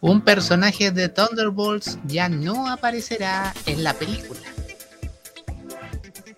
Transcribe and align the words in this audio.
Un 0.00 0.20
personaje 0.20 0.92
de 0.92 1.08
Thunderbolts 1.08 1.98
ya 2.04 2.28
no 2.28 2.70
aparecerá 2.70 3.52
en 3.66 3.82
la 3.82 3.94
película. 3.94 4.40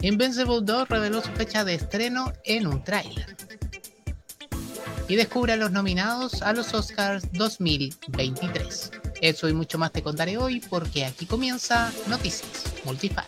Invincible 0.01 0.61
2 0.62 0.88
reveló 0.88 1.21
su 1.21 1.30
fecha 1.33 1.62
de 1.62 1.75
estreno 1.75 2.33
en 2.45 2.67
un 2.67 2.83
tráiler. 2.83 3.37
Y 5.09 5.17
descubre 5.17 5.53
a 5.53 5.57
los 5.57 5.73
nominados 5.73 6.41
a 6.41 6.54
los 6.54 6.73
Oscars 6.73 7.30
2023. 7.32 8.93
Eso 9.20 9.48
y 9.48 9.52
mucho 9.52 9.77
más 9.77 9.92
te 9.92 10.02
contaré 10.02 10.38
hoy 10.38 10.61
porque 10.61 11.04
aquí 11.04 11.27
comienza 11.27 11.92
Noticias 12.06 12.64
Multifan. 12.84 13.27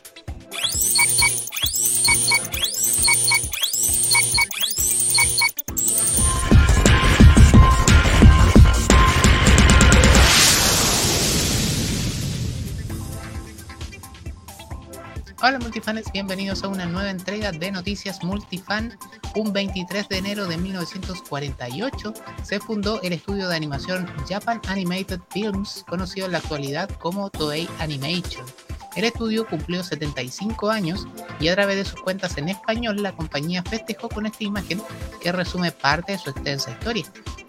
Hola 15.45 15.59
multifanes, 15.59 16.13
bienvenidos 16.13 16.63
a 16.63 16.69
una 16.69 16.87
nueva 16.87 17.11
entrega 17.11 17.51
de 17.51 17.73
Noticias 17.73 18.23
Multifan. 18.23 18.97
Un 19.35 19.53
23 19.53 20.09
de 20.09 20.19
enero 20.19 20.47
de 20.47 20.57
1948 20.57 22.15
se 22.45 22.61
fundó 22.61 23.03
el 23.03 23.13
estudio 23.13 23.49
de 23.49 23.57
animación 23.57 24.07
Japan 24.29 24.61
Animated 24.69 25.19
Films, 25.31 25.85
conocido 25.89 26.27
en 26.27 26.33
la 26.33 26.39
actualidad 26.39 26.89
como 27.01 27.29
Toei 27.29 27.69
Animation. 27.81 28.47
El 28.95 29.03
estudio 29.03 29.45
cumplió 29.45 29.83
75 29.83 30.71
años 30.71 31.09
y 31.41 31.49
a 31.49 31.55
través 31.55 31.75
de 31.75 31.87
sus 31.87 32.01
cuentas 32.01 32.39
en 32.39 32.49
español 32.49 33.03
la 33.03 33.11
compañía 33.11 33.65
festejó 33.65 34.09
con 34.09 34.27
esta 34.27 34.45
imagen 34.45 34.81
que 35.21 35.33
resume 35.33 35.73
parte 35.73 36.13
de 36.13 36.19
su 36.19 36.31
extensa 36.31 36.71
historia. 36.71 37.05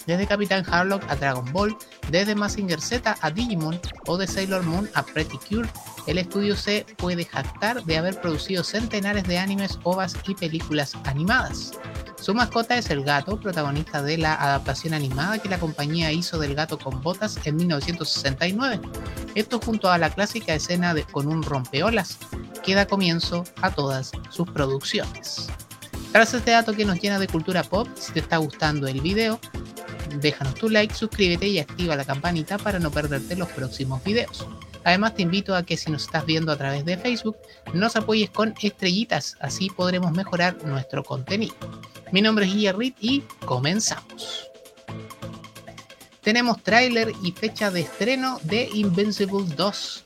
Desde 0.07 0.25
Capitán 0.25 0.66
Harlock 0.67 1.03
a 1.09 1.16
Dragon 1.16 1.45
Ball, 1.53 1.77
desde 2.09 2.33
Mazinger 2.33 2.81
Z 2.81 3.16
a 3.21 3.30
Digimon 3.30 3.80
o 4.08 4.17
de 4.17 4.25
Sailor 4.25 4.64
Moon 4.64 4.89
a 4.95 5.03
Pretty 5.03 5.38
Cure, 5.38 5.69
el 6.07 6.17
estudio 6.17 6.55
se 6.55 6.85
puede 6.97 7.25
jactar 7.25 7.83
de 7.83 7.97
haber 7.97 8.19
producido 8.19 8.63
centenares 8.63 9.23
de 9.25 9.37
animes, 9.37 9.79
ovas 9.83 10.15
y 10.27 10.35
películas 10.35 10.93
animadas. 11.05 11.73
Su 12.19 12.33
mascota 12.33 12.77
es 12.77 12.89
el 12.89 13.03
gato, 13.03 13.39
protagonista 13.39 14.01
de 14.01 14.17
la 14.17 14.35
adaptación 14.35 14.93
animada 14.93 15.39
que 15.39 15.49
la 15.49 15.59
compañía 15.59 16.11
hizo 16.11 16.39
del 16.39 16.55
gato 16.55 16.77
con 16.77 17.01
botas 17.01 17.37
en 17.45 17.55
1969. 17.57 18.79
Esto 19.35 19.59
junto 19.59 19.89
a 19.89 19.97
la 19.97 20.09
clásica 20.09 20.53
escena 20.53 20.95
con 21.11 21.27
un 21.27 21.43
rompeolas 21.43 22.17
que 22.63 22.75
da 22.75 22.85
comienzo 22.85 23.43
a 23.61 23.71
todas 23.71 24.11
sus 24.29 24.49
producciones. 24.49 25.47
Tras 26.11 26.33
este 26.33 26.51
dato 26.51 26.73
que 26.73 26.85
nos 26.85 27.01
llena 27.01 27.19
de 27.19 27.27
cultura 27.27 27.63
pop, 27.63 27.87
si 27.95 28.13
te 28.13 28.19
está 28.19 28.37
gustando 28.37 28.87
el 28.87 29.01
video, 29.01 29.39
déjanos 30.21 30.55
tu 30.55 30.69
like, 30.69 30.93
suscríbete 30.93 31.47
y 31.47 31.59
activa 31.59 31.95
la 31.95 32.05
campanita 32.05 32.57
para 32.57 32.79
no 32.79 32.91
perderte 32.91 33.35
los 33.35 33.49
próximos 33.49 34.03
videos. 34.03 34.45
Además 34.84 35.16
te 35.16 35.22
invito 35.22 35.56
a 35.56 35.64
que 35.64 35.78
si 35.78 35.92
nos 35.92 36.03
estás 36.03 36.26
viendo 36.26 36.52
a 36.52 36.58
través 36.58 36.86
de 36.86 36.98
Facebook, 36.98 37.38
nos 37.73 37.95
apoyes 37.95 38.30
con 38.30 38.53
estrellitas, 38.62 39.38
así 39.39 39.70
podremos 39.70 40.12
mejorar 40.12 40.64
nuestro 40.66 41.03
contenido. 41.03 41.56
Mi 42.12 42.22
nombre 42.22 42.45
es 42.45 42.53
Guillerrit 42.53 42.95
y 43.00 43.22
comenzamos. 43.45 44.50
Tenemos 46.22 46.64
tráiler 46.64 47.11
y 47.22 47.31
fecha 47.31 47.72
de 47.72 47.81
estreno 47.81 48.39
de 48.44 48.70
Invincible 48.73 49.44
2. 49.56 50.04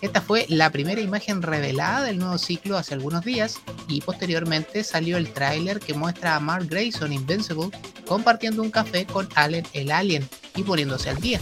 Esta 0.00 0.20
fue 0.20 0.46
la 0.48 0.70
primera 0.70 1.00
imagen 1.00 1.42
revelada 1.42 2.02
del 2.04 2.18
nuevo 2.18 2.38
ciclo 2.38 2.76
hace 2.76 2.94
algunos 2.94 3.24
días 3.24 3.58
y 3.88 4.00
posteriormente 4.00 4.84
salió 4.84 5.16
el 5.16 5.32
tráiler 5.32 5.80
que 5.80 5.94
muestra 5.94 6.36
a 6.36 6.40
Mark 6.40 6.66
Grayson 6.68 7.12
Invincible 7.12 7.70
compartiendo 8.06 8.62
un 8.62 8.70
café 8.70 9.06
con 9.06 9.28
Allen 9.34 9.66
el 9.72 9.90
Alien 9.90 10.28
y 10.54 10.62
poniéndose 10.62 11.10
al 11.10 11.20
día. 11.20 11.40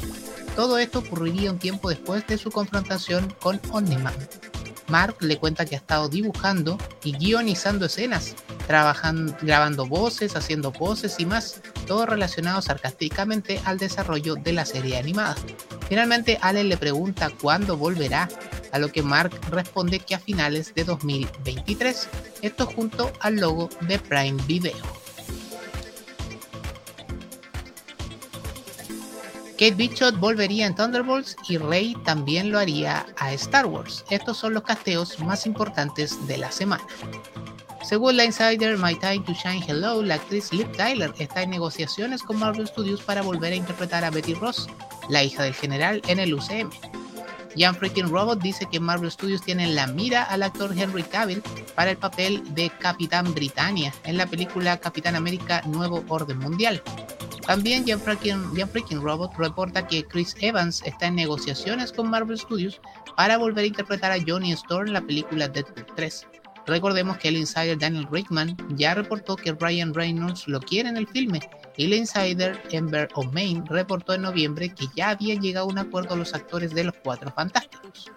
Todo 0.57 0.79
esto 0.79 1.01
ocurriría 1.01 1.51
un 1.51 1.59
tiempo 1.59 1.89
después 1.89 2.27
de 2.27 2.39
su 2.39 2.51
confrontación 2.51 3.35
con 3.41 3.61
Omniman. 3.71 4.15
Mark 4.89 5.17
le 5.21 5.39
cuenta 5.39 5.65
que 5.65 5.75
ha 5.75 5.79
estado 5.79 6.09
dibujando 6.09 6.79
y 7.03 7.13
guionizando 7.13 7.87
escenas, 7.87 8.35
trabajando, 8.67 9.35
grabando 9.43 9.87
voces, 9.87 10.37
haciendo 10.37 10.73
poses 10.73 11.17
y 11.19 11.27
más, 11.27 11.61
todo 11.87 12.07
relacionado 12.07 12.61
sarcásticamente 12.63 13.61
al 13.65 13.79
desarrollo 13.79 14.37
de 14.37 14.53
la 14.53 14.65
serie 14.67 14.99
animada. 14.99 15.37
Finalmente, 15.89 16.39
Allen 16.41 16.69
le 16.69 16.77
pregunta 16.77 17.31
cuándo 17.31 17.77
volverá, 17.77 18.29
a 18.73 18.79
lo 18.79 18.91
que 18.91 19.03
Mark 19.03 19.33
responde 19.51 20.01
que 20.01 20.15
a 20.15 20.19
finales 20.19 20.75
de 20.75 20.85
2023, 20.85 22.09
esto 22.43 22.67
junto 22.67 23.13
al 23.21 23.37
logo 23.37 23.69
de 23.83 23.99
Prime 23.99 24.43
Video. 24.47 25.04
Kate 29.65 29.77
Bishop 29.77 30.19
volvería 30.19 30.67
en 30.67 30.75
Thunderbolts 30.75 31.37
y 31.49 31.57
Rey 31.57 31.97
también 32.05 32.53
lo 32.53 32.59
haría 32.59 33.07
a 33.17 33.33
Star 33.33 33.65
Wars. 33.65 34.05
Estos 34.11 34.37
son 34.37 34.53
los 34.53 34.63
casteos 34.63 35.19
más 35.21 35.47
importantes 35.47 36.27
de 36.27 36.37
la 36.37 36.53
semana. 36.53 36.85
Según 37.83 38.19
la 38.19 38.27
insider 38.27 38.77
My 38.77 38.95
Time 38.95 39.21
to 39.21 39.33
Shine 39.33 39.65
Hello, 39.67 40.03
la 40.03 40.17
actriz 40.17 40.53
Liv 40.53 40.71
Tyler 40.73 41.15
está 41.19 41.41
en 41.41 41.49
negociaciones 41.49 42.23
con 42.23 42.39
Marvel 42.39 42.69
Studios 42.69 43.01
para 43.01 43.23
volver 43.23 43.55
a 43.55 43.57
interpretar 43.57 44.05
a 44.05 44.11
Betty 44.11 44.35
Ross, 44.35 44.69
la 45.09 45.25
hija 45.25 45.45
del 45.45 45.55
general 45.55 46.03
en 46.09 46.19
el 46.19 46.35
UCM. 46.35 46.69
Jan 47.57 47.75
Freaking 47.75 48.11
Robot 48.11 48.43
dice 48.43 48.67
que 48.71 48.81
Marvel 48.81 49.11
Studios 49.11 49.41
tiene 49.41 49.67
la 49.69 49.87
mira 49.87 50.25
al 50.25 50.43
actor 50.43 50.79
Henry 50.79 51.05
Cavill 51.05 51.43
para 51.75 51.91
el 51.91 51.97
papel 51.97 52.43
de 52.55 52.69
Capitán 52.69 53.33
Britannia 53.33 53.95
en 54.05 54.19
la 54.19 54.27
película 54.27 54.77
Capitán 54.77 55.17
América 55.17 55.63
Nuevo 55.65 56.05
Orden 56.09 56.39
Mundial. 56.39 56.83
También 57.47 57.87
Jan 57.87 58.01
Freaking, 58.01 59.03
Robot 59.03 59.37
reporta 59.37 59.87
que 59.87 60.05
Chris 60.05 60.35
Evans 60.41 60.83
está 60.87 61.07
en 61.07 61.17
negociaciones 61.17 61.93
con 61.93 62.09
Marvel 62.09 62.39
Studios 62.39 62.81
para 63.17 63.37
volver 63.37 63.65
a 63.65 63.69
interpretar 63.69 64.13
a 64.13 64.19
Johnny 64.27 64.53
Storm 64.53 64.89
en 64.89 64.95
la 64.95 65.03
película 65.03 65.49
Deadpool 65.49 65.87
3. 65.95 66.27
Recordemos 66.67 67.19
que 67.19 67.29
el 67.29 67.37
insider 67.37 67.79
Daniel 67.79 68.09
Rickman 68.11 68.57
ya 68.71 68.95
reportó 68.95 69.37
que 69.37 69.53
Ryan 69.53 69.93
Reynolds 69.93 70.49
lo 70.49 70.61
quiere 70.61 70.89
en 70.89 70.97
el 70.97 71.07
filme 71.07 71.41
y 71.77 71.85
el 71.85 71.93
insider 71.93 72.63
Ember 72.71 73.09
O'Main 73.15 73.67
reportó 73.67 74.15
en 74.15 74.23
noviembre 74.23 74.71
que 74.71 74.87
ya 74.97 75.11
habían 75.11 75.43
llegado 75.43 75.67
a 75.67 75.69
un 75.69 75.79
acuerdo 75.79 76.17
los 76.17 76.33
actores 76.35 76.75
de 76.75 76.85
los 76.85 76.95
Cuatro 77.03 77.31
Fantásticos. 77.31 78.11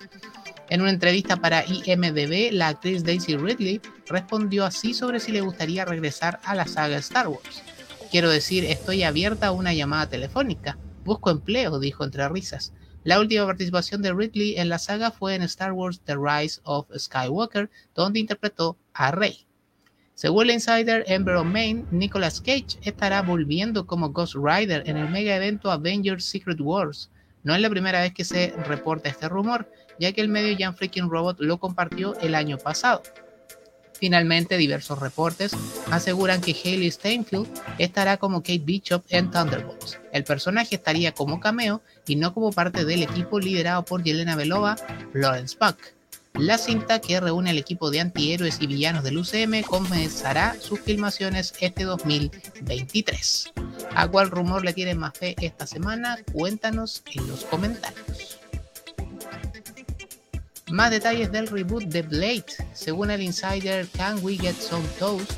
En 0.69 0.81
una 0.81 0.91
entrevista 0.91 1.35
para 1.35 1.65
IMDb, 1.65 2.51
la 2.53 2.69
actriz 2.69 3.03
Daisy 3.03 3.35
Ridley 3.35 3.81
respondió 4.07 4.65
así 4.65 4.93
sobre 4.93 5.19
si 5.19 5.33
le 5.33 5.41
gustaría 5.41 5.83
regresar 5.83 6.39
a 6.45 6.55
la 6.55 6.65
saga 6.65 6.97
Star 6.97 7.27
Wars. 7.27 7.63
Quiero 8.09 8.29
decir, 8.29 8.63
estoy 8.63 9.03
abierta 9.03 9.47
a 9.47 9.51
una 9.51 9.73
llamada 9.73 10.07
telefónica. 10.07 10.77
Busco 11.03 11.29
empleo, 11.29 11.77
dijo 11.77 12.05
entre 12.05 12.29
risas. 12.29 12.71
La 13.03 13.19
última 13.19 13.45
participación 13.45 14.01
de 14.01 14.13
Ridley 14.13 14.57
en 14.57 14.69
la 14.69 14.79
saga 14.79 15.11
fue 15.11 15.35
en 15.35 15.41
Star 15.41 15.73
Wars 15.73 15.99
The 16.05 16.15
Rise 16.15 16.61
of 16.63 16.87
Skywalker, 16.97 17.69
donde 17.95 18.19
interpretó 18.19 18.77
a 18.93 19.11
Rey. 19.11 19.45
Según 20.13 20.45
el 20.45 20.55
insider 20.55 21.03
Ember 21.07 21.43
Main, 21.43 21.85
Nicolas 21.91 22.39
Cage 22.39 22.79
estará 22.81 23.21
volviendo 23.21 23.85
como 23.85 24.09
Ghost 24.09 24.35
Rider 24.35 24.83
en 24.85 24.95
el 24.95 25.09
mega 25.09 25.35
evento 25.35 25.69
Avengers 25.69 26.23
Secret 26.23 26.59
Wars. 26.61 27.11
No 27.43 27.53
es 27.55 27.61
la 27.61 27.69
primera 27.69 28.01
vez 28.01 28.13
que 28.13 28.23
se 28.23 28.53
reporta 28.67 29.09
este 29.09 29.27
rumor, 29.27 29.69
ya 29.99 30.13
que 30.13 30.21
el 30.21 30.29
medio 30.29 30.55
Jan 30.57 30.75
Freaking 30.75 31.09
Robot 31.09 31.39
lo 31.41 31.59
compartió 31.59 32.17
el 32.19 32.35
año 32.35 32.57
pasado. 32.57 33.03
Finalmente, 33.99 34.57
diversos 34.57 34.99
reportes 34.99 35.51
aseguran 35.91 36.41
que 36.41 36.51
Hayley 36.51 36.91
Steinfeld 36.91 37.47
estará 37.79 38.17
como 38.17 38.41
Kate 38.41 38.61
Bishop 38.63 39.03
en 39.09 39.31
Thunderbolts. 39.31 39.99
El 40.11 40.23
personaje 40.23 40.75
estaría 40.75 41.13
como 41.13 41.39
cameo 41.39 41.81
y 42.05 42.15
no 42.15 42.33
como 42.33 42.51
parte 42.51 42.85
del 42.85 43.03
equipo 43.03 43.39
liderado 43.39 43.83
por 43.85 44.03
Yelena 44.03 44.35
Belova, 44.35 44.75
Lawrence 45.13 45.57
Buck. 45.59 45.77
La 46.39 46.59
cinta 46.59 47.01
que 47.01 47.19
reúne 47.19 47.49
al 47.49 47.57
equipo 47.57 47.89
de 47.89 47.99
antihéroes 47.99 48.61
y 48.61 48.67
villanos 48.67 49.03
del 49.03 49.17
UCM 49.17 49.63
comenzará 49.63 50.55
sus 50.61 50.79
filmaciones 50.79 51.55
este 51.59 51.83
2023. 51.83 53.53
¿A 53.95 54.07
cuál 54.07 54.29
rumor 54.29 54.63
le 54.63 54.73
tienen 54.73 54.99
más 54.99 55.17
fe 55.17 55.35
esta 55.41 55.65
semana? 55.65 56.19
Cuéntanos 56.31 57.01
en 57.11 57.27
los 57.27 57.43
comentarios. 57.45 58.36
Más 60.69 60.91
detalles 60.91 61.31
del 61.31 61.47
reboot 61.47 61.85
de 61.85 62.01
Blade. 62.01 62.45
Según 62.73 63.09
el 63.09 63.21
insider 63.21 63.87
Can 63.87 64.19
We 64.21 64.37
Get 64.37 64.55
Some 64.59 64.85
Toast, 64.99 65.31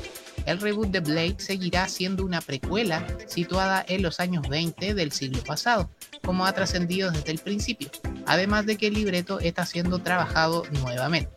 el 0.44 0.60
reboot 0.60 0.88
de 0.88 0.98
Blade 0.98 1.36
seguirá 1.38 1.86
siendo 1.86 2.24
una 2.24 2.40
precuela 2.40 3.06
situada 3.28 3.84
en 3.86 4.02
los 4.02 4.18
años 4.18 4.48
20 4.48 4.92
del 4.94 5.12
siglo 5.12 5.44
pasado, 5.44 5.88
como 6.24 6.46
ha 6.46 6.52
trascendido 6.52 7.12
desde 7.12 7.30
el 7.30 7.38
principio, 7.38 7.90
además 8.26 8.66
de 8.66 8.76
que 8.76 8.88
el 8.88 8.94
libreto 8.94 9.38
está 9.38 9.64
siendo 9.66 10.00
trabajado 10.00 10.64
nuevamente. 10.82 11.30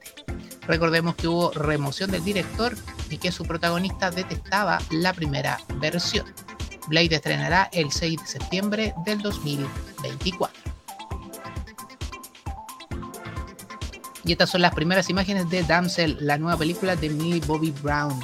Recordemos 0.66 1.16
que 1.16 1.28
hubo 1.28 1.52
remoción 1.52 2.10
del 2.10 2.24
director 2.24 2.76
y 3.12 3.20
que 3.20 3.32
su 3.32 3.44
protagonista 3.46 4.10
detestaba 4.10 4.80
la 4.90 5.14
primera 5.14 5.60
versión. 5.76 6.26
Blade 6.88 7.16
estrenará 7.16 7.70
el 7.72 7.92
6 7.92 8.22
de 8.22 8.28
septiembre 8.28 8.94
del 9.06 9.22
2024. 9.22 10.63
Y 14.26 14.32
estas 14.32 14.50
son 14.50 14.62
las 14.62 14.74
primeras 14.74 15.10
imágenes 15.10 15.50
de 15.50 15.64
Damsel, 15.64 16.18
la 16.22 16.38
nueva 16.38 16.58
película 16.58 16.96
de 16.96 17.10
Millie 17.10 17.42
Bobby 17.46 17.72
Brown. 17.82 18.20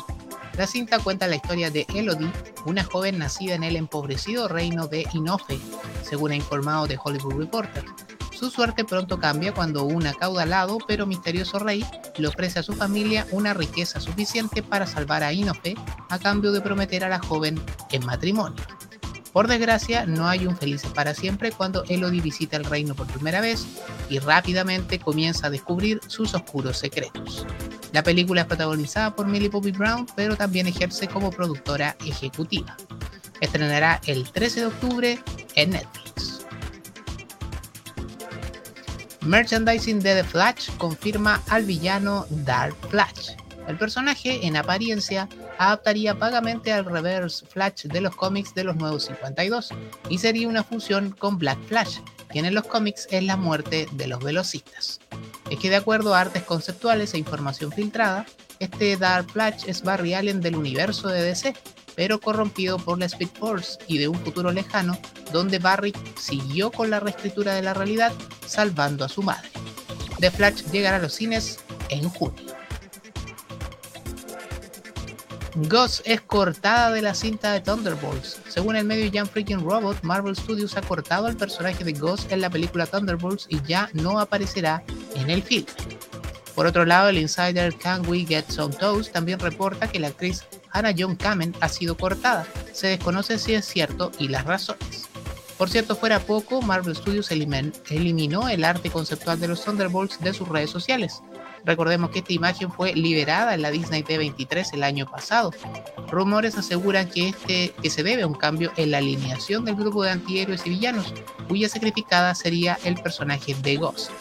La 0.57 0.66
cinta 0.66 1.00
cuenta 1.00 1.28
la 1.28 1.36
historia 1.36 1.69
de 1.69 1.86
Elodie, 1.94 2.31
una 2.66 2.84
joven 2.84 3.18
nacida 3.18 3.56
en 3.56 3.63
el 3.63 3.75
empobrecido 3.75 4.48
reino 4.48 4.88
de 4.88 5.06
Inofe, 5.13 5.60
según 6.04 6.31
ha 6.31 6.36
informado 6.36 6.88
The 6.88 6.98
Hollywood 7.04 7.36
Reporter. 7.36 7.84
Su 8.31 8.50
suerte 8.50 8.86
pronto 8.86 9.19
cambia 9.19 9.54
cuando 9.54 9.84
un 9.84 10.07
acaudalado 10.07 10.78
pero 10.88 11.06
misterioso 11.06 11.60
rey 11.60 11.86
le 12.18 12.28
ofrece 12.28 12.60
a 12.60 12.63
su 12.63 12.74
familia 12.74 13.28
una 13.31 13.54
riqueza 13.54 14.00
suficiente 14.00 14.63
para 14.63 14.88
salvar 14.88 15.24
a 15.24 15.34
Inofe 15.34 15.75
a 16.10 16.19
cambio 16.19 16.54
de 16.54 16.62
prometer 16.62 17.04
a 17.04 17.10
la 17.10 17.19
joven 17.19 17.62
en 17.92 18.06
matrimonio. 18.06 18.63
Por 19.34 19.48
desgracia, 19.48 20.06
no 20.06 20.28
hay 20.28 20.48
un 20.48 20.58
felices 20.58 20.92
para 20.92 21.14
siempre 21.14 21.52
cuando 21.52 21.84
Elodie 21.86 22.22
visita 22.22 22.58
el 22.58 22.66
reino 22.66 22.96
por 22.96 23.08
primera 23.08 23.42
vez 23.42 23.66
y 24.10 24.20
rápidamente 24.20 25.00
comienza 25.00 25.48
a 25.48 25.50
descubrir 25.52 26.02
sus 26.08 26.34
oscuros 26.34 26.78
secretos. 26.78 27.46
La 27.92 28.04
película 28.04 28.42
es 28.42 28.48
protagonizada 28.48 29.16
por 29.16 29.28
Millie 29.28 29.50
Bobby 29.50 29.72
Brown, 29.72 30.08
pero 30.16 30.36
también 30.36 30.68
ejerce 30.68 31.08
como 31.08 31.31
productora 31.31 31.96
ejecutiva. 32.06 32.76
Estrenará 33.40 34.02
el 34.06 34.30
13 34.30 34.62
de 34.62 34.66
octubre 34.66 35.20
en 35.56 35.70
Netflix. 35.72 36.46
Merchandising 39.22 40.00
de 40.00 40.16
The 40.16 40.24
Flash 40.24 40.70
confirma 40.78 41.42
al 41.50 41.66
villano 41.66 42.26
Dark 42.30 42.76
Flash. 42.90 43.31
El 43.68 43.78
personaje, 43.78 44.48
en 44.48 44.56
apariencia, 44.56 45.30
adaptaría 45.60 46.14
vagamente 46.14 46.72
al 46.72 46.86
Reverse 46.86 47.46
Flash 47.46 47.84
de 47.84 48.00
los 48.00 48.16
cómics 48.16 48.56
de 48.56 48.64
los 48.64 48.78
Nuevos 48.78 49.06
52 49.06 49.70
y 50.08 50.18
sería 50.18 50.48
una 50.48 50.64
fusión 50.64 51.12
con 51.12 51.38
Black 51.38 51.60
Flash, 51.68 52.00
quien 52.30 52.46
en 52.46 52.56
los 52.56 52.66
cómics 52.66 53.08
es 53.12 53.24
la 53.24 53.36
muerte 53.36 53.88
de 53.92 54.08
los 54.08 54.24
velocistas. 54.24 55.02
Es 55.52 55.60
que 55.60 55.70
de 55.70 55.76
acuerdo 55.76 56.16
a 56.16 56.22
artes 56.22 56.44
conceptuales 56.44 57.14
e 57.14 57.18
información 57.18 57.74
filtrada, 57.74 58.26
este 58.60 58.96
Dark 58.96 59.32
Flash 59.32 59.66
es 59.68 59.84
Barry 59.84 60.14
Allen 60.14 60.40
del 60.40 60.56
universo 60.56 61.10
de 61.10 61.24
DC, 61.24 61.54
pero 61.94 62.22
corrompido 62.22 62.78
por 62.78 62.98
la 62.98 63.08
Speed 63.08 63.30
Force 63.38 63.78
y 63.86 63.98
de 63.98 64.08
un 64.08 64.18
futuro 64.20 64.54
lejano 64.54 64.98
donde 65.34 65.60
Barry 65.60 65.94
siguió 66.18 66.72
con 66.72 66.90
la 66.90 67.02
reescritura 67.02 67.54
de 67.54 67.64
la 67.64 67.74
realidad 67.74 68.14
salvando 68.48 69.04
a 69.04 69.10
su 69.10 69.24
madre. 69.24 69.50
The 70.22 70.32
Flash 70.32 70.72
llegará 70.72 70.98
a 70.98 71.02
los 71.02 71.14
cines 71.14 71.60
en 71.90 72.08
junio. 72.08 72.49
Ghost 75.68 76.02
es 76.06 76.22
cortada 76.22 76.92
de 76.92 77.02
la 77.02 77.14
cinta 77.14 77.52
de 77.52 77.60
Thunderbolts. 77.60 78.40
Según 78.48 78.78
el 78.78 78.86
medio 78.86 79.12
Jan 79.14 79.28
Freaking 79.28 79.60
Robot, 79.60 80.02
Marvel 80.04 80.36
Studios 80.36 80.78
ha 80.78 80.82
cortado 80.82 81.28
al 81.28 81.36
personaje 81.36 81.84
de 81.84 81.92
Ghost 81.92 82.32
en 82.32 82.40
la 82.40 82.50
película 82.50 82.86
Thunderbolts 82.86 83.46
y 83.50 83.62
ya 83.64 83.90
no 83.94 84.20
aparecerá 84.20 84.84
en 85.16 85.30
el 85.30 85.44
film. 85.44 85.66
Por 86.56 86.66
otro 86.66 86.86
lado, 86.86 87.10
el 87.10 87.18
insider 87.18 87.76
Can 87.76 88.08
We 88.08 88.26
Get 88.26 88.46
Some 88.50 88.74
Toast 88.76 89.12
también 89.12 89.40
reporta 89.40 89.90
que 89.90 90.00
la 90.00 90.08
actriz 90.08 90.46
Hannah 90.72 90.94
John 90.98 91.16
Kamen 91.16 91.54
ha 91.60 91.68
sido 91.68 91.98
cortada. 91.98 92.48
Se 92.72 92.88
desconoce 92.88 93.38
si 93.38 93.54
es 93.54 93.66
cierto 93.66 94.12
y 94.18 94.30
las 94.30 94.46
razones. 94.46 95.10
Por 95.58 95.70
cierto, 95.70 95.98
fuera 95.98 96.20
poco, 96.20 96.62
Marvel 96.62 96.96
Studios 96.96 97.32
eliminó 97.32 98.48
el 98.48 98.64
arte 98.64 98.90
conceptual 98.90 99.42
de 99.42 99.50
los 99.50 99.66
Thunderbolts 99.66 100.22
de 100.22 100.34
sus 100.34 100.48
redes 100.48 100.70
sociales. 100.70 101.22
Recordemos 101.66 102.10
que 102.12 102.20
esta 102.20 102.34
imagen 102.34 102.72
fue 102.72 102.94
liberada 102.94 103.54
en 103.54 103.62
la 103.62 103.72
Disney 103.72 104.04
D23 104.04 104.74
el 104.74 104.84
año 104.84 105.06
pasado. 105.06 105.52
Rumores 106.10 106.58
aseguran 106.58 107.10
que, 107.10 107.30
este, 107.30 107.74
que 107.82 107.90
se 107.90 108.04
debe 108.04 108.24
a 108.24 108.28
un 108.28 108.34
cambio 108.34 108.72
en 108.78 108.92
la 108.92 109.00
alineación 109.00 109.66
del 109.66 109.76
grupo 109.76 110.04
de 110.04 110.12
antihéroes 110.12 110.66
y 110.66 110.72
villanos, 110.72 111.14
cuya 111.48 111.70
sacrificada 111.70 112.34
sería 112.36 112.78
el 112.84 112.96
personaje 112.96 113.56
de 113.56 113.78
Ghost. 113.78 114.12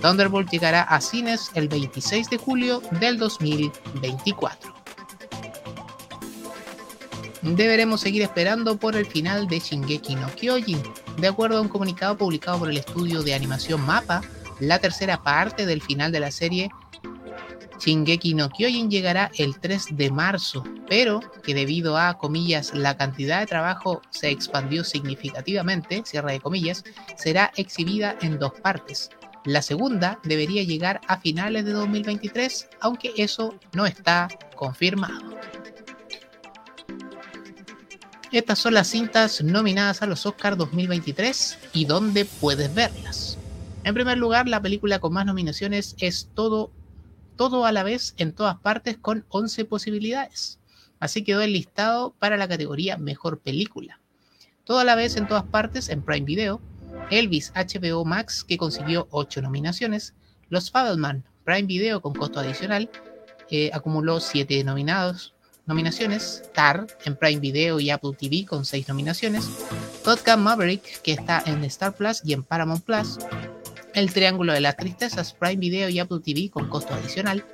Thunderbolt 0.00 0.50
llegará 0.50 0.82
a 0.82 1.00
cines 1.00 1.50
el 1.54 1.68
26 1.68 2.30
de 2.30 2.36
julio 2.36 2.82
del 3.00 3.18
2024. 3.18 4.74
Deberemos 7.42 8.00
seguir 8.00 8.22
esperando 8.22 8.78
por 8.78 8.96
el 8.96 9.04
final 9.04 9.46
de 9.46 9.58
Shingeki 9.58 10.16
no 10.16 10.28
Kyojin. 10.34 10.82
De 11.18 11.28
acuerdo 11.28 11.58
a 11.58 11.60
un 11.60 11.68
comunicado 11.68 12.16
publicado 12.16 12.58
por 12.58 12.70
el 12.70 12.78
estudio 12.78 13.22
de 13.22 13.34
animación 13.34 13.84
MAPA, 13.84 14.22
la 14.60 14.78
tercera 14.78 15.22
parte 15.22 15.66
del 15.66 15.82
final 15.82 16.12
de 16.12 16.20
la 16.20 16.30
serie 16.30 16.70
Shingeki 17.84 18.34
no 18.34 18.48
Kyojin 18.48 18.90
llegará 18.90 19.30
el 19.36 19.58
3 19.58 19.88
de 19.96 20.10
marzo, 20.10 20.64
pero 20.88 21.20
que 21.42 21.54
debido 21.54 21.98
a, 21.98 22.16
comillas, 22.18 22.72
la 22.74 22.96
cantidad 22.96 23.40
de 23.40 23.46
trabajo 23.46 24.00
se 24.10 24.30
expandió 24.30 24.84
significativamente, 24.84 26.02
cierre 26.04 26.32
de 26.32 26.40
comillas, 26.40 26.84
será 27.16 27.52
exhibida 27.56 28.16
en 28.22 28.38
dos 28.38 28.52
partes. 28.60 29.10
La 29.44 29.60
segunda 29.60 30.18
debería 30.22 30.62
llegar 30.62 31.00
a 31.06 31.18
finales 31.18 31.64
de 31.64 31.72
2023, 31.72 32.68
aunque 32.80 33.12
eso 33.16 33.54
no 33.74 33.84
está 33.84 34.28
confirmado. 34.56 35.38
Estas 38.32 38.58
son 38.58 38.74
las 38.74 38.88
cintas 38.88 39.42
nominadas 39.42 40.02
a 40.02 40.06
los 40.06 40.24
Oscars 40.26 40.56
2023 40.56 41.58
y 41.74 41.84
dónde 41.84 42.24
puedes 42.24 42.74
verlas. 42.74 43.33
En 43.84 43.92
primer 43.92 44.16
lugar, 44.16 44.48
la 44.48 44.62
película 44.62 44.98
con 44.98 45.12
más 45.12 45.26
nominaciones 45.26 45.94
es 45.98 46.30
Todo, 46.34 46.72
todo 47.36 47.66
a 47.66 47.72
la 47.72 47.82
vez 47.82 48.14
en 48.16 48.32
todas 48.32 48.56
partes 48.56 48.96
con 48.96 49.26
11 49.28 49.66
posibilidades. 49.66 50.58
Así 51.00 51.22
quedó 51.22 51.42
el 51.42 51.52
listado 51.52 52.14
para 52.18 52.38
la 52.38 52.48
categoría 52.48 52.96
Mejor 52.96 53.40
Película. 53.40 54.00
Todo 54.64 54.78
a 54.78 54.84
la 54.84 54.94
vez 54.94 55.16
en 55.16 55.28
todas 55.28 55.44
partes 55.44 55.90
en 55.90 56.00
Prime 56.00 56.24
Video. 56.24 56.62
Elvis 57.10 57.52
HBO 57.54 58.06
Max 58.06 58.42
que 58.42 58.56
consiguió 58.56 59.06
8 59.10 59.42
nominaciones. 59.42 60.14
Los 60.48 60.70
Fableman 60.70 61.22
Prime 61.44 61.64
Video 61.64 62.00
con 62.00 62.14
costo 62.14 62.40
adicional 62.40 62.88
eh, 63.50 63.70
acumuló 63.74 64.18
7 64.18 64.64
nominados, 64.64 65.34
nominaciones. 65.66 66.50
Tar 66.54 66.86
en 67.04 67.16
Prime 67.16 67.40
Video 67.40 67.80
y 67.80 67.90
Apple 67.90 68.12
TV 68.18 68.46
con 68.46 68.64
6 68.64 68.88
nominaciones. 68.88 69.46
Top 70.02 70.20
Maverick 70.38 71.02
que 71.02 71.12
está 71.12 71.42
en 71.44 71.62
Star 71.64 71.94
Plus 71.94 72.22
y 72.24 72.32
en 72.32 72.44
Paramount 72.44 72.82
Plus 72.82 73.18
el 73.94 74.12
Triángulo 74.12 74.52
de 74.52 74.60
las 74.60 74.76
Tristezas, 74.76 75.32
Prime 75.32 75.56
Video 75.56 75.88
y 75.88 75.98
Apple 75.98 76.20
TV 76.24 76.50
con 76.50 76.68
costo 76.68 76.94
adicional. 76.94 77.44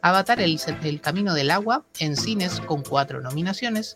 Avatar, 0.00 0.40
el, 0.40 0.58
Camino 1.00 1.32
del 1.34 1.50
Agua, 1.50 1.84
en 2.00 2.16
cines 2.16 2.60
con 2.60 2.82
cuatro 2.82 3.20
nominaciones. 3.20 3.94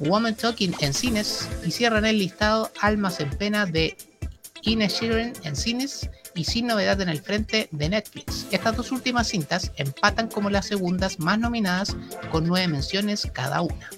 Woman 0.00 0.34
Talking 0.34 0.74
en 0.80 0.92
cines. 0.92 1.48
Y 1.64 1.70
cierran 1.70 2.06
el 2.06 2.18
listado 2.18 2.70
Almas 2.80 3.20
en 3.20 3.30
Pena 3.30 3.66
de 3.66 3.96
Ines 4.62 5.00
Sheeran 5.00 5.32
en 5.44 5.56
cines 5.56 6.10
y 6.34 6.44
Sin 6.44 6.66
Novedad 6.66 7.00
en 7.00 7.08
el 7.08 7.20
Frente 7.20 7.68
de 7.70 7.88
Netflix. 7.88 8.46
Estas 8.50 8.76
dos 8.76 8.90
últimas 8.90 9.28
cintas 9.28 9.72
empatan 9.76 10.28
como 10.28 10.50
las 10.50 10.66
segundas 10.66 11.18
más 11.18 11.38
nominadas 11.38 11.96
con 12.30 12.46
nueve 12.46 12.66
menciones 12.68 13.28
cada 13.32 13.60
una. 13.60 13.90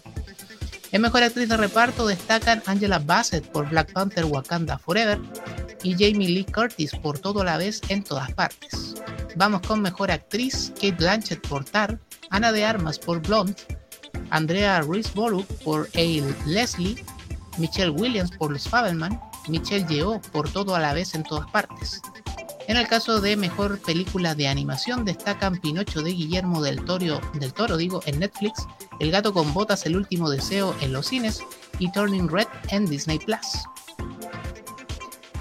En 0.92 1.00
Mejor 1.00 1.22
Actriz 1.22 1.48
de 1.48 1.56
Reparto 1.56 2.06
destacan 2.06 2.62
Angela 2.66 2.98
Bassett 2.98 3.46
por 3.46 3.68
Black 3.70 3.92
Panther 3.92 4.26
Wakanda 4.26 4.76
Forever, 4.76 5.18
y 5.82 5.92
Jamie 5.92 6.28
Lee 6.28 6.44
Curtis 6.44 6.92
por 7.02 7.18
todo 7.18 7.40
a 7.42 7.44
la 7.44 7.56
vez 7.56 7.80
en 7.88 8.02
todas 8.02 8.32
partes. 8.32 8.94
Vamos 9.36 9.62
con 9.62 9.80
mejor 9.80 10.10
actriz 10.10 10.72
Kate 10.74 10.92
Blanchett 10.92 11.46
por 11.46 11.64
Tar, 11.64 11.98
Ana 12.30 12.52
de 12.52 12.64
Armas 12.64 12.98
por 12.98 13.20
Blonde, 13.20 13.54
Andrea 14.30 14.80
Riseborough 14.82 15.46
por 15.64 15.88
Ale 15.94 16.34
Leslie, 16.46 17.04
Michelle 17.58 17.90
Williams 17.90 18.30
por 18.36 18.52
Los 18.52 18.68
Fabelman, 18.68 19.20
Michelle 19.48 19.86
Yeoh 19.86 20.20
por 20.32 20.48
todo 20.50 20.74
a 20.74 20.80
la 20.80 20.94
vez 20.94 21.14
en 21.14 21.22
todas 21.22 21.50
partes. 21.50 22.00
En 22.68 22.76
el 22.76 22.86
caso 22.86 23.20
de 23.20 23.36
mejor 23.36 23.80
película 23.80 24.34
de 24.34 24.48
animación 24.48 25.04
destacan 25.04 25.58
Pinocho 25.58 26.00
de 26.02 26.12
Guillermo 26.12 26.62
del 26.62 26.84
Toro, 26.84 27.20
del 27.34 27.52
Toro 27.52 27.76
digo, 27.76 28.00
en 28.06 28.20
Netflix, 28.20 28.66
El 29.00 29.10
gato 29.10 29.32
con 29.32 29.52
botas, 29.52 29.84
El 29.84 29.96
último 29.96 30.30
deseo 30.30 30.74
en 30.80 30.92
los 30.92 31.06
cines 31.06 31.42
y 31.78 31.90
Turning 31.90 32.28
Red 32.28 32.46
en 32.70 32.86
Disney 32.86 33.18
Plus. 33.18 33.64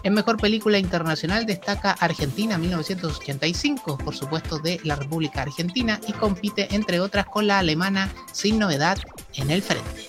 En 0.03 0.13
Mejor 0.15 0.37
Película 0.37 0.79
Internacional 0.79 1.45
destaca 1.45 1.91
Argentina 1.91 2.57
1985, 2.57 3.99
por 3.99 4.15
supuesto 4.15 4.57
de 4.57 4.79
la 4.83 4.95
República 4.95 5.43
Argentina, 5.43 5.99
y 6.07 6.13
compite 6.13 6.73
entre 6.73 6.99
otras 6.99 7.27
con 7.27 7.45
la 7.45 7.59
alemana 7.59 8.11
Sin 8.31 8.57
Novedad 8.57 8.97
en 9.35 9.51
el 9.51 9.61
Frente. 9.61 10.07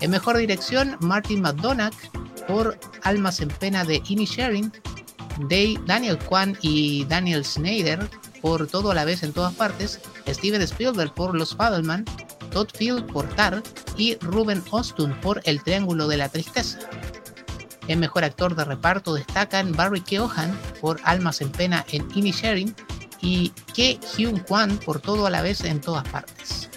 En 0.00 0.10
Mejor 0.10 0.36
Dirección, 0.36 0.96
Martin 1.00 1.40
McDonagh 1.40 1.94
por 2.48 2.78
Almas 3.02 3.40
en 3.40 3.48
Pena 3.48 3.84
de 3.84 4.02
Inisharing, 4.06 4.72
Daniel 5.86 6.18
Kwan 6.18 6.58
y 6.60 7.04
Daniel 7.04 7.44
Snyder 7.44 8.08
por 8.42 8.66
Todo 8.66 8.90
a 8.90 8.94
la 8.94 9.04
vez 9.04 9.22
en 9.22 9.32
todas 9.32 9.54
partes, 9.54 10.00
Steven 10.28 10.60
Spielberg 10.62 11.14
por 11.14 11.34
Los 11.34 11.56
Fabelman, 11.56 12.04
Todd 12.50 12.68
Field 12.74 13.06
por 13.12 13.26
Tar 13.34 13.62
y 13.96 14.16
Ruben 14.16 14.62
Ostun 14.70 15.18
por 15.20 15.40
El 15.44 15.62
Triángulo 15.62 16.08
de 16.08 16.16
la 16.16 16.28
Tristeza. 16.28 16.78
En 17.88 18.00
mejor 18.00 18.24
actor 18.24 18.54
de 18.54 18.64
reparto 18.64 19.14
destacan 19.14 19.72
Barry 19.72 20.00
Keoghan 20.00 20.58
por 20.80 21.00
Almas 21.04 21.40
en 21.40 21.50
Pena 21.50 21.84
en 21.92 22.06
Inisharing 22.14 22.74
y 23.20 23.50
Ke 23.74 23.98
Hyun 24.16 24.40
Kwan 24.40 24.78
por 24.78 25.00
Todo 25.00 25.26
a 25.26 25.30
la 25.30 25.42
vez 25.42 25.64
en 25.64 25.80
todas 25.80 26.08
partes. 26.08 26.70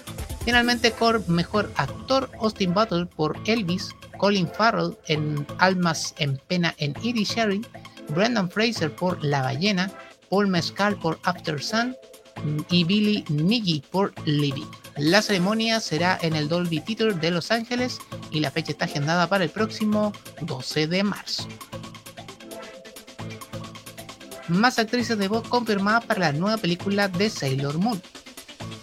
Finalmente, 0.43 0.91
por 0.91 1.27
mejor 1.27 1.71
actor 1.75 2.29
Austin 2.39 2.73
Butler 2.73 3.07
por 3.07 3.37
Elvis, 3.45 3.89
Colin 4.17 4.47
Farrell 4.47 4.97
en 5.07 5.45
Almas 5.59 6.13
en 6.17 6.37
Pena 6.47 6.73
en 6.77 6.93
Inisharing, 7.01 7.65
Brendan 8.09 8.49
Fraser 8.49 8.93
por 8.95 9.23
La 9.23 9.41
Ballena, 9.41 9.91
Paul 10.29 10.47
Mescal 10.47 10.95
por 10.97 11.19
After 11.23 11.61
Sun 11.61 11.95
y 12.69 12.83
Billy 12.83 13.25
Nighy 13.29 13.83
por 13.91 14.13
Living. 14.25 14.67
La 14.97 15.21
ceremonia 15.21 15.79
será 15.79 16.17
en 16.21 16.35
el 16.35 16.49
Dolby 16.49 16.79
Theater 16.79 17.19
de 17.19 17.29
Los 17.29 17.51
Ángeles 17.51 17.99
y 18.31 18.39
la 18.39 18.49
fecha 18.49 18.71
está 18.71 18.85
agendada 18.85 19.27
para 19.27 19.43
el 19.43 19.51
próximo 19.51 20.11
12 20.41 20.87
de 20.87 21.03
marzo. 21.03 21.47
Más 24.47 24.79
actrices 24.79 25.17
de 25.19 25.27
voz 25.27 25.47
confirmadas 25.47 26.05
para 26.05 26.21
la 26.21 26.31
nueva 26.31 26.57
película 26.57 27.09
de 27.09 27.29
Sailor 27.29 27.77
Moon. 27.77 28.01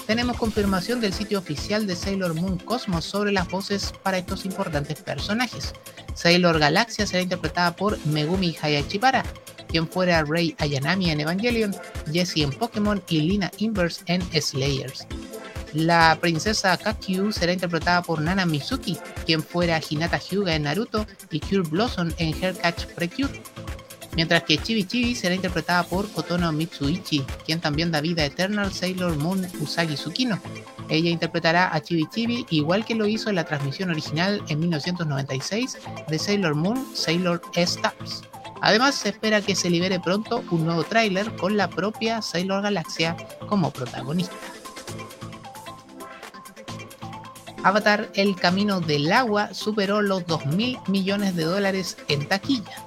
Tenemos 0.07 0.37
confirmación 0.37 1.01
del 1.01 1.13
sitio 1.13 1.41
oficial 1.41 1.85
de 1.87 1.97
Sailor 1.97 2.35
Moon 2.35 2.59
Cosmos 2.59 3.05
sobre 3.05 3.33
las 3.33 3.49
voces 3.49 3.93
para 4.05 4.19
estos 4.19 4.45
importantes 4.45 5.01
personajes. 5.01 5.73
Sailor 6.15 6.61
Galaxia 6.61 7.09
será 7.09 7.23
interpretada 7.23 7.75
por 7.75 7.99
Megumi 8.07 8.57
Hayashibara, 8.63 9.25
quien 9.67 9.89
fuera 9.89 10.23
Rey 10.23 10.55
Ayanami 10.59 11.11
en 11.11 11.23
Evangelion, 11.23 11.75
Jessie 12.13 12.45
en 12.45 12.51
Pokémon 12.51 13.03
y 13.09 13.23
Lina 13.23 13.51
Inverse 13.59 14.05
en 14.07 14.23
Slayers. 14.41 15.09
La 15.75 16.17
princesa 16.21 16.77
Kakyu 16.77 17.33
será 17.33 17.53
interpretada 17.53 18.01
por 18.03 18.21
Nana 18.21 18.47
Mizuki, 18.47 18.97
quien 19.27 19.43
fuera 19.43 19.81
Hinata 19.89 20.19
Hyuga 20.19 20.55
en 20.55 20.63
Naruto 20.63 21.05
y 21.33 21.41
Cure 21.41 21.69
Blossom 21.69 22.13
en 22.19 22.33
Haircatch 22.33 22.87
Precure. 22.95 23.43
Mientras 24.15 24.45
que 24.45 24.57
Chibi 24.59 24.85
Chibi 24.85 25.17
será 25.17 25.35
interpretada 25.35 25.83
por 25.83 26.09
Kotono 26.13 26.53
Mitsuichi, 26.53 27.25
quien 27.45 27.61
también 27.61 27.91
da 27.91 28.01
vida 28.01 28.23
a 28.23 28.27
Eternal 28.27 28.73
Sailor 28.73 29.17
Moon 29.17 29.45
Usagi 29.61 29.97
Tsukino. 29.97 30.41
Ella 30.89 31.11
interpretará 31.11 31.75
a 31.75 31.81
Chibi 31.81 32.07
Chibi 32.07 32.47
igual 32.51 32.85
que 32.85 32.95
lo 32.95 33.09
hizo 33.09 33.29
en 33.29 33.35
la 33.35 33.45
transmisión 33.45 33.91
original 33.91 34.41
en 34.49 34.61
1996 34.61 35.79
de 36.07 36.19
Sailor 36.21 36.55
Moon 36.55 36.87
Sailor 36.95 37.43
Stars. 37.57 38.23
Además, 38.61 38.95
se 38.95 39.09
espera 39.09 39.43
que 39.43 39.57
se 39.57 39.69
libere 39.69 39.99
pronto 39.99 40.45
un 40.51 40.65
nuevo 40.65 40.85
tráiler 40.85 41.35
con 41.37 41.57
la 41.57 41.69
propia 41.69 42.23
Sailor 42.23 42.63
Galaxia 42.63 43.17
como 43.49 43.71
protagonista. 43.73 44.35
Avatar 47.65 48.11
El 48.15 48.37
Camino 48.37 48.81
del 48.81 49.11
Agua 49.11 49.55
superó 49.55 50.03
los 50.03 50.27
2.000 50.27 50.87
millones 50.89 51.35
de 51.35 51.45
dólares 51.45 51.97
en 52.09 52.29
taquilla. 52.29 52.85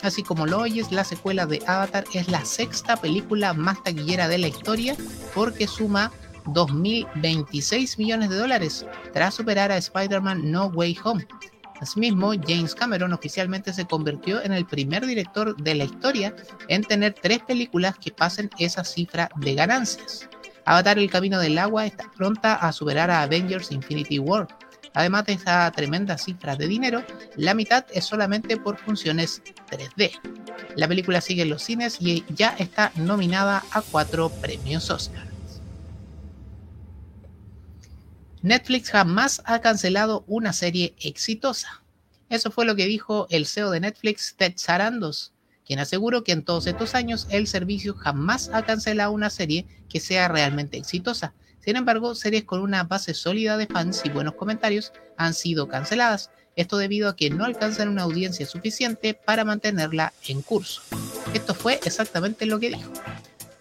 Así 0.00 0.22
como 0.22 0.46
lo 0.46 0.60
oyes, 0.60 0.92
la 0.92 1.02
secuela 1.02 1.44
de 1.44 1.60
Avatar 1.66 2.04
es 2.14 2.28
la 2.28 2.44
sexta 2.44 2.96
película 2.96 3.52
más 3.52 3.82
taquillera 3.82 4.28
de 4.28 4.38
la 4.38 4.46
historia 4.46 4.96
porque 5.34 5.66
suma 5.66 6.12
2.026 6.44 7.98
millones 7.98 8.30
de 8.30 8.36
dólares 8.36 8.86
tras 9.12 9.34
superar 9.34 9.72
a 9.72 9.76
Spider-Man 9.76 10.52
No 10.52 10.66
Way 10.66 10.98
Home. 11.02 11.26
Asimismo, 11.80 12.32
James 12.46 12.76
Cameron 12.76 13.12
oficialmente 13.12 13.72
se 13.72 13.86
convirtió 13.86 14.40
en 14.44 14.52
el 14.52 14.66
primer 14.66 15.04
director 15.04 15.56
de 15.56 15.74
la 15.74 15.82
historia 15.82 16.32
en 16.68 16.84
tener 16.84 17.14
tres 17.20 17.40
películas 17.40 17.96
que 17.98 18.12
pasen 18.12 18.50
esa 18.60 18.84
cifra 18.84 19.28
de 19.34 19.56
ganancias. 19.56 20.28
Avatar 20.64 20.98
el 20.98 21.10
Camino 21.10 21.38
del 21.38 21.58
Agua 21.58 21.86
está 21.86 22.10
pronta 22.16 22.54
a 22.54 22.72
superar 22.72 23.10
a 23.10 23.22
Avengers 23.22 23.72
Infinity 23.72 24.18
War. 24.18 24.46
Además 24.94 25.24
de 25.24 25.32
esa 25.34 25.70
tremenda 25.72 26.18
cifra 26.18 26.54
de 26.54 26.68
dinero, 26.68 27.02
la 27.36 27.54
mitad 27.54 27.84
es 27.92 28.04
solamente 28.04 28.56
por 28.58 28.76
funciones 28.76 29.42
3D. 29.70 30.12
La 30.76 30.86
película 30.86 31.20
sigue 31.20 31.42
en 31.42 31.50
los 31.50 31.62
cines 31.62 31.96
y 32.00 32.24
ya 32.28 32.50
está 32.58 32.92
nominada 32.96 33.64
a 33.70 33.80
cuatro 33.80 34.28
premios 34.28 34.90
Oscar. 34.90 35.26
Netflix 38.42 38.90
jamás 38.90 39.40
ha 39.44 39.60
cancelado 39.60 40.24
una 40.26 40.52
serie 40.52 40.94
exitosa. 41.00 41.82
Eso 42.28 42.50
fue 42.50 42.66
lo 42.66 42.74
que 42.74 42.86
dijo 42.86 43.26
el 43.30 43.46
CEO 43.46 43.70
de 43.70 43.80
Netflix, 43.80 44.34
Ted 44.36 44.54
Sarandos, 44.56 45.32
quien 45.66 45.78
aseguró 45.78 46.24
que 46.24 46.32
en 46.32 46.44
todos 46.44 46.66
estos 46.66 46.94
años 46.94 47.26
el 47.30 47.46
servicio 47.46 47.94
jamás 47.94 48.50
ha 48.52 48.62
cancelado 48.64 49.12
una 49.12 49.30
serie 49.30 49.66
que 49.88 50.00
sea 50.00 50.28
realmente 50.28 50.76
exitosa. 50.76 51.34
Sin 51.60 51.76
embargo, 51.76 52.14
series 52.14 52.44
con 52.44 52.60
una 52.60 52.84
base 52.84 53.14
sólida 53.14 53.56
de 53.56 53.66
fans 53.66 54.02
y 54.04 54.10
buenos 54.10 54.34
comentarios 54.34 54.92
han 55.16 55.34
sido 55.34 55.68
canceladas, 55.68 56.30
esto 56.56 56.76
debido 56.76 57.08
a 57.08 57.16
que 57.16 57.30
no 57.30 57.44
alcanzan 57.44 57.88
una 57.88 58.02
audiencia 58.02 58.46
suficiente 58.46 59.14
para 59.14 59.44
mantenerla 59.44 60.12
en 60.26 60.42
curso. 60.42 60.82
Esto 61.32 61.54
fue 61.54 61.80
exactamente 61.84 62.46
lo 62.46 62.58
que 62.58 62.70
dijo. 62.70 62.92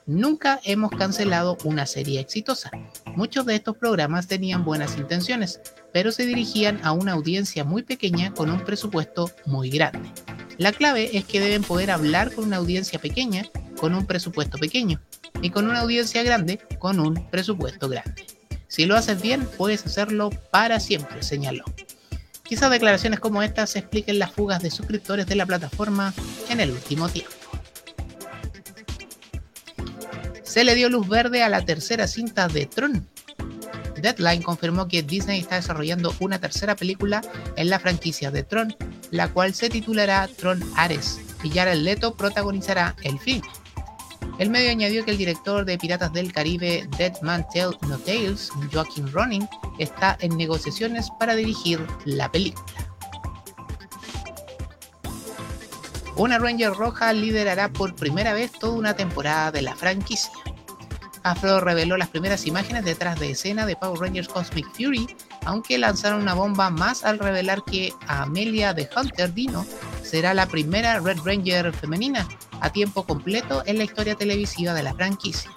Nunca 0.05 0.59
hemos 0.63 0.91
cancelado 0.91 1.57
una 1.63 1.85
serie 1.85 2.19
exitosa. 2.19 2.71
Muchos 3.15 3.45
de 3.45 3.55
estos 3.55 3.77
programas 3.77 4.27
tenían 4.27 4.65
buenas 4.65 4.97
intenciones, 4.97 5.61
pero 5.93 6.11
se 6.11 6.25
dirigían 6.25 6.79
a 6.83 6.91
una 6.91 7.13
audiencia 7.13 7.63
muy 7.63 7.83
pequeña 7.83 8.33
con 8.33 8.49
un 8.49 8.63
presupuesto 8.63 9.29
muy 9.45 9.69
grande. 9.69 10.11
La 10.57 10.71
clave 10.71 11.17
es 11.17 11.25
que 11.25 11.39
deben 11.39 11.63
poder 11.63 11.91
hablar 11.91 12.33
con 12.33 12.45
una 12.45 12.57
audiencia 12.57 12.99
pequeña 12.99 13.45
con 13.79 13.95
un 13.95 14.05
presupuesto 14.05 14.59
pequeño 14.59 15.01
y 15.41 15.49
con 15.49 15.67
una 15.67 15.79
audiencia 15.79 16.21
grande 16.21 16.59
con 16.77 16.99
un 16.99 17.29
presupuesto 17.29 17.89
grande. 17.89 18.27
Si 18.67 18.85
lo 18.85 18.95
haces 18.95 19.21
bien, 19.21 19.47
puedes 19.57 19.85
hacerlo 19.85 20.29
para 20.51 20.79
siempre, 20.79 21.23
señaló. 21.23 21.65
Quizás 22.43 22.69
declaraciones 22.69 23.19
como 23.19 23.41
estas 23.41 23.75
expliquen 23.75 24.19
las 24.19 24.31
fugas 24.31 24.61
de 24.61 24.71
suscriptores 24.71 25.25
de 25.25 25.35
la 25.35 25.45
plataforma 25.45 26.13
en 26.49 26.59
el 26.59 26.71
último 26.71 27.09
tiempo. 27.09 27.40
Se 30.51 30.65
le 30.65 30.75
dio 30.75 30.89
luz 30.89 31.07
verde 31.07 31.43
a 31.43 31.47
la 31.47 31.63
tercera 31.63 32.07
cinta 32.07 32.49
de 32.49 32.65
Tron. 32.65 33.07
Deadline 33.95 34.41
confirmó 34.41 34.89
que 34.89 35.01
Disney 35.01 35.39
está 35.39 35.55
desarrollando 35.55 36.13
una 36.19 36.41
tercera 36.41 36.75
película 36.75 37.21
en 37.55 37.69
la 37.69 37.79
franquicia 37.79 38.31
de 38.31 38.43
Tron, 38.43 38.75
la 39.11 39.29
cual 39.29 39.53
se 39.53 39.69
titulará 39.69 40.27
Tron 40.27 40.61
Ares, 40.75 41.21
y 41.41 41.51
Jared 41.51 41.77
Leto 41.77 42.17
protagonizará 42.17 42.97
el 43.03 43.17
film. 43.17 43.43
El 44.39 44.49
medio 44.49 44.71
añadió 44.71 45.05
que 45.05 45.11
el 45.11 45.17
director 45.17 45.63
de 45.63 45.77
Piratas 45.77 46.11
del 46.11 46.33
Caribe 46.33 46.85
Dead 46.97 47.13
Man 47.21 47.45
Tell 47.53 47.77
No 47.87 47.97
Tales, 47.99 48.49
Joaquin 48.73 49.09
Ronin, 49.09 49.47
está 49.79 50.17
en 50.19 50.35
negociaciones 50.35 51.07
para 51.17 51.33
dirigir 51.33 51.79
la 52.03 52.29
película. 52.29 52.90
Una 56.21 56.37
Ranger 56.37 56.73
roja 56.73 57.13
liderará 57.13 57.73
por 57.73 57.95
primera 57.95 58.31
vez 58.33 58.51
toda 58.51 58.73
una 58.73 58.95
temporada 58.95 59.51
de 59.51 59.63
la 59.63 59.75
franquicia. 59.75 60.31
Afro 61.23 61.59
reveló 61.59 61.97
las 61.97 62.09
primeras 62.09 62.45
imágenes 62.45 62.85
detrás 62.85 63.19
de 63.19 63.31
escena 63.31 63.65
de 63.65 63.75
Power 63.75 63.99
Rangers 63.99 64.27
Cosmic 64.27 64.67
Fury, 64.71 65.07
aunque 65.45 65.79
lanzaron 65.79 66.21
una 66.21 66.35
bomba 66.35 66.69
más 66.69 67.05
al 67.05 67.17
revelar 67.17 67.63
que 67.65 67.91
Amelia 68.05 68.75
de 68.75 68.87
Hunter 68.95 69.33
Dino 69.33 69.65
será 70.03 70.35
la 70.35 70.45
primera 70.45 70.99
Red 70.99 71.21
Ranger 71.25 71.73
femenina 71.73 72.27
a 72.59 72.69
tiempo 72.69 73.03
completo 73.03 73.63
en 73.65 73.79
la 73.79 73.85
historia 73.85 74.13
televisiva 74.13 74.75
de 74.75 74.83
la 74.83 74.93
franquicia. 74.93 75.49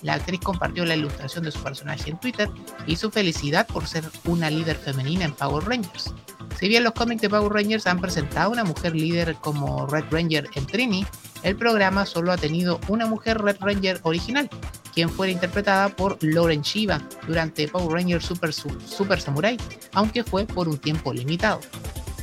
La 0.00 0.14
actriz 0.14 0.40
compartió 0.40 0.86
la 0.86 0.96
ilustración 0.96 1.44
de 1.44 1.52
su 1.52 1.62
personaje 1.62 2.08
en 2.08 2.18
Twitter 2.18 2.48
y 2.86 2.96
su 2.96 3.10
felicidad 3.10 3.66
por 3.66 3.86
ser 3.86 4.04
una 4.24 4.48
líder 4.48 4.76
femenina 4.76 5.26
en 5.26 5.34
Power 5.34 5.68
Rangers. 5.68 6.14
Si 6.58 6.68
bien 6.68 6.84
los 6.84 6.94
cómics 6.94 7.20
de 7.20 7.28
Power 7.28 7.52
Rangers 7.52 7.86
han 7.86 8.00
presentado 8.00 8.50
una 8.50 8.64
mujer 8.64 8.94
líder 8.94 9.34
como 9.36 9.86
Red 9.86 10.04
Ranger 10.10 10.48
en 10.54 10.66
Trini, 10.66 11.06
el 11.42 11.54
programa 11.54 12.06
solo 12.06 12.32
ha 12.32 12.38
tenido 12.38 12.80
una 12.88 13.06
mujer 13.06 13.42
Red 13.42 13.58
Ranger 13.60 14.00
original, 14.04 14.48
quien 14.94 15.10
fuera 15.10 15.32
interpretada 15.32 15.90
por 15.90 16.16
Lauren 16.22 16.62
Shiva 16.62 17.02
durante 17.26 17.68
Power 17.68 17.92
Rangers 17.92 18.24
Super, 18.24 18.54
Super 18.54 19.20
Samurai, 19.20 19.58
aunque 19.92 20.24
fue 20.24 20.46
por 20.46 20.66
un 20.66 20.78
tiempo 20.78 21.12
limitado. 21.12 21.60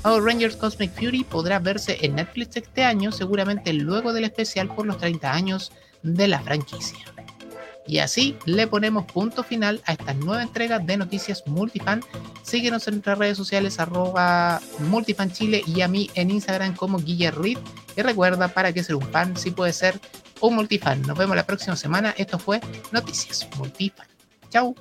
Power 0.02 0.24
Rangers 0.24 0.56
Cosmic 0.56 0.92
Fury 0.96 1.24
podrá 1.24 1.60
verse 1.60 2.00
en 2.02 2.16
Netflix 2.16 2.58
este 2.58 2.84
año, 2.84 3.12
seguramente 3.12 3.72
luego 3.72 4.13
del 4.13 4.25
especial 4.25 4.68
por 4.68 4.88
los 4.88 4.98
30 4.98 5.32
años 5.32 5.72
de 6.02 6.28
la 6.28 6.42
franquicia. 6.42 7.12
Y 7.86 8.00
así 8.00 8.38
le 8.46 8.68
ponemos 8.68 9.06
punto 9.06 9.44
final 9.44 9.82
a 9.86 9.94
esta 9.94 10.13
nueva 10.13 10.44
entrega 10.44 10.80
de 10.80 10.98
Noticias 10.98 11.44
Multifan. 11.48 12.02
Síguenos 12.42 12.88
en 12.88 12.96
nuestras 12.96 13.18
redes 13.18 13.38
sociales 13.38 13.80
arroba 13.80 14.62
multifanchile 14.80 15.63
y 15.66 15.82
a 15.82 15.88
mí 15.88 16.10
en 16.16 16.32
Instagram 16.32 16.75
como 16.75 17.00
Reed. 17.00 17.58
Y 17.96 18.02
recuerda, 18.02 18.48
para 18.48 18.74
que 18.74 18.84
ser 18.84 18.96
un 18.96 19.08
fan, 19.12 19.36
sí 19.38 19.52
puede 19.52 19.74
ser 19.74 20.00
un 20.40 20.56
multifan. 20.56 21.02
Nos 21.04 21.18
vemos 21.18 21.36
la 21.36 21.46
próxima 21.46 21.75
semana. 21.75 22.13
Esto 22.18 22.40
fue 22.40 22.62
Noticias 22.92 23.48
Multifan. 23.58 24.08
Chao. 24.50 24.75